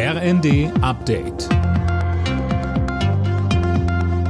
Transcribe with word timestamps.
RND 0.00 0.70
Update. 0.80 1.48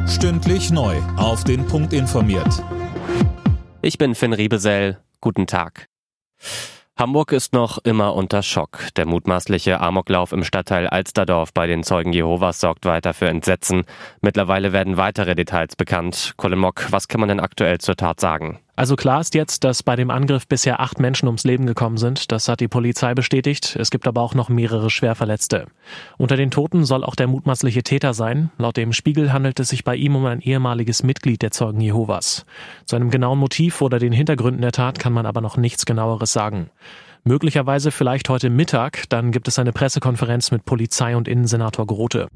Stündlich 0.08 0.70
neu. 0.70 0.96
Auf 1.18 1.44
den 1.44 1.66
Punkt 1.66 1.92
informiert. 1.92 2.64
Ich 3.82 3.98
bin 3.98 4.14
Finn 4.14 4.32
Riebesell. 4.32 4.96
Guten 5.20 5.46
Tag. 5.46 5.88
Hamburg 6.96 7.32
ist 7.32 7.52
noch 7.52 7.76
immer 7.84 8.14
unter 8.14 8.42
Schock. 8.42 8.78
Der 8.96 9.04
mutmaßliche 9.04 9.78
Amoklauf 9.78 10.32
im 10.32 10.42
Stadtteil 10.42 10.86
Alsterdorf 10.86 11.52
bei 11.52 11.66
den 11.66 11.82
Zeugen 11.82 12.14
Jehovas 12.14 12.60
sorgt 12.60 12.86
weiter 12.86 13.12
für 13.12 13.28
Entsetzen. 13.28 13.84
Mittlerweile 14.22 14.72
werden 14.72 14.96
weitere 14.96 15.34
Details 15.34 15.76
bekannt. 15.76 16.32
Colin 16.38 16.60
Mock, 16.60 16.90
was 16.92 17.08
kann 17.08 17.20
man 17.20 17.28
denn 17.28 17.40
aktuell 17.40 17.76
zur 17.76 17.96
Tat 17.96 18.20
sagen? 18.20 18.58
Also 18.78 18.94
klar 18.94 19.20
ist 19.20 19.34
jetzt, 19.34 19.64
dass 19.64 19.82
bei 19.82 19.96
dem 19.96 20.08
Angriff 20.08 20.46
bisher 20.46 20.78
acht 20.78 21.00
Menschen 21.00 21.26
ums 21.26 21.42
Leben 21.42 21.66
gekommen 21.66 21.96
sind. 21.96 22.30
Das 22.30 22.46
hat 22.46 22.60
die 22.60 22.68
Polizei 22.68 23.12
bestätigt. 23.12 23.74
Es 23.76 23.90
gibt 23.90 24.06
aber 24.06 24.22
auch 24.22 24.36
noch 24.36 24.48
mehrere 24.48 24.88
Schwerverletzte. 24.88 25.66
Unter 26.16 26.36
den 26.36 26.52
Toten 26.52 26.84
soll 26.84 27.02
auch 27.02 27.16
der 27.16 27.26
mutmaßliche 27.26 27.82
Täter 27.82 28.14
sein. 28.14 28.50
Laut 28.56 28.76
dem 28.76 28.92
Spiegel 28.92 29.32
handelt 29.32 29.58
es 29.58 29.70
sich 29.70 29.82
bei 29.82 29.96
ihm 29.96 30.14
um 30.14 30.24
ein 30.26 30.40
ehemaliges 30.40 31.02
Mitglied 31.02 31.42
der 31.42 31.50
Zeugen 31.50 31.80
Jehovas. 31.80 32.46
Zu 32.84 32.94
einem 32.94 33.10
genauen 33.10 33.40
Motiv 33.40 33.82
oder 33.82 33.98
den 33.98 34.12
Hintergründen 34.12 34.62
der 34.62 34.70
Tat 34.70 35.00
kann 35.00 35.12
man 35.12 35.26
aber 35.26 35.40
noch 35.40 35.56
nichts 35.56 35.84
genaueres 35.84 36.32
sagen. 36.32 36.70
Möglicherweise 37.24 37.90
vielleicht 37.90 38.28
heute 38.28 38.48
Mittag, 38.48 39.08
dann 39.08 39.32
gibt 39.32 39.48
es 39.48 39.58
eine 39.58 39.72
Pressekonferenz 39.72 40.52
mit 40.52 40.64
Polizei 40.64 41.16
und 41.16 41.26
Innensenator 41.26 41.84
Grote. 41.84 42.28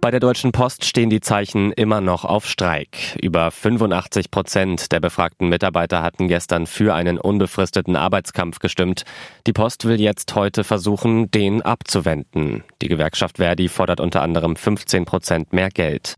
Bei 0.00 0.12
der 0.12 0.20
Deutschen 0.20 0.52
Post 0.52 0.84
stehen 0.84 1.10
die 1.10 1.20
Zeichen 1.20 1.72
immer 1.72 2.00
noch 2.00 2.24
auf 2.24 2.46
Streik. 2.46 3.16
Über 3.20 3.50
85 3.50 4.30
Prozent 4.30 4.92
der 4.92 5.00
befragten 5.00 5.48
Mitarbeiter 5.48 6.02
hatten 6.02 6.28
gestern 6.28 6.66
für 6.66 6.94
einen 6.94 7.18
unbefristeten 7.18 7.96
Arbeitskampf 7.96 8.60
gestimmt. 8.60 9.02
Die 9.48 9.52
Post 9.52 9.86
will 9.86 10.00
jetzt 10.00 10.34
heute 10.36 10.62
versuchen, 10.62 11.32
den 11.32 11.62
abzuwenden. 11.62 12.62
Die 12.80 12.88
Gewerkschaft 12.88 13.38
Verdi 13.38 13.68
fordert 13.68 13.98
unter 13.98 14.22
anderem 14.22 14.54
15 14.54 15.04
Prozent 15.04 15.52
mehr 15.52 15.68
Geld. 15.68 16.14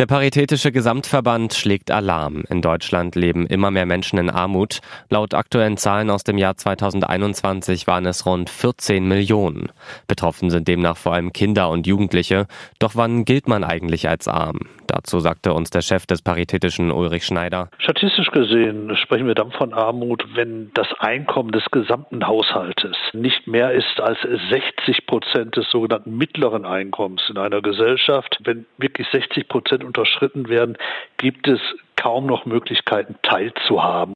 Der 0.00 0.06
Paritätische 0.06 0.72
Gesamtverband 0.72 1.52
schlägt 1.52 1.90
Alarm. 1.90 2.44
In 2.48 2.62
Deutschland 2.62 3.16
leben 3.16 3.46
immer 3.46 3.70
mehr 3.70 3.84
Menschen 3.84 4.18
in 4.18 4.30
Armut. 4.30 4.80
Laut 5.10 5.34
aktuellen 5.34 5.76
Zahlen 5.76 6.08
aus 6.08 6.24
dem 6.24 6.38
Jahr 6.38 6.56
2021 6.56 7.86
waren 7.86 8.06
es 8.06 8.24
rund 8.24 8.48
14 8.48 9.06
Millionen. 9.06 9.68
Betroffen 10.06 10.48
sind 10.48 10.68
demnach 10.68 10.96
vor 10.96 11.12
allem 11.12 11.34
Kinder 11.34 11.68
und 11.68 11.86
Jugendliche. 11.86 12.46
Doch 12.78 12.92
wann 12.94 13.26
gilt 13.26 13.46
man 13.46 13.62
eigentlich 13.62 14.08
als 14.08 14.26
arm? 14.26 14.60
Dazu 14.90 15.20
sagte 15.20 15.52
uns 15.52 15.70
der 15.70 15.82
Chef 15.82 16.04
des 16.06 16.20
Paritätischen 16.20 16.90
Ulrich 16.90 17.24
Schneider. 17.24 17.70
Statistisch 17.78 18.32
gesehen 18.32 18.96
sprechen 18.96 19.28
wir 19.28 19.36
dann 19.36 19.52
von 19.52 19.72
Armut, 19.72 20.24
wenn 20.34 20.72
das 20.74 20.88
Einkommen 20.98 21.52
des 21.52 21.64
gesamten 21.70 22.26
Haushaltes 22.26 22.96
nicht 23.12 23.46
mehr 23.46 23.70
ist 23.70 24.00
als 24.00 24.18
60 24.50 25.06
Prozent 25.06 25.56
des 25.56 25.70
sogenannten 25.70 26.16
mittleren 26.16 26.64
Einkommens 26.64 27.22
in 27.30 27.38
einer 27.38 27.62
Gesellschaft. 27.62 28.36
Wenn 28.42 28.66
wirklich 28.78 29.06
60 29.12 29.46
Prozent 29.46 29.84
unterschritten 29.84 30.48
werden, 30.48 30.76
gibt 31.18 31.46
es 31.46 31.60
kaum 31.94 32.26
noch 32.26 32.44
Möglichkeiten 32.44 33.14
teilzuhaben. 33.22 34.14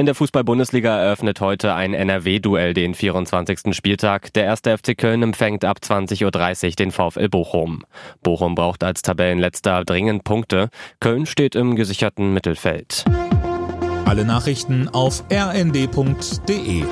In 0.00 0.06
der 0.06 0.14
Fußball-Bundesliga 0.14 0.96
eröffnet 0.96 1.42
heute 1.42 1.74
ein 1.74 1.92
NRW-Duell 1.92 2.72
den 2.72 2.94
24. 2.94 3.76
Spieltag. 3.76 4.32
Der 4.32 4.44
erste 4.44 4.78
FC 4.78 4.96
Köln 4.96 5.22
empfängt 5.22 5.62
ab 5.62 5.80
20.30 5.82 6.24
Uhr 6.64 6.70
den 6.70 6.90
VfL 6.90 7.28
Bochum. 7.28 7.84
Bochum 8.22 8.54
braucht 8.54 8.82
als 8.82 9.02
Tabellenletzter 9.02 9.84
dringend 9.84 10.24
Punkte. 10.24 10.70
Köln 11.00 11.26
steht 11.26 11.54
im 11.54 11.76
gesicherten 11.76 12.32
Mittelfeld. 12.32 13.04
Alle 14.06 14.24
Nachrichten 14.24 14.88
auf 14.88 15.22
rnd.de 15.30 16.84